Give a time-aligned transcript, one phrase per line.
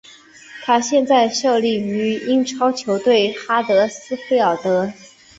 [0.63, 4.91] 他现在效力于英超球队哈德斯菲尔德。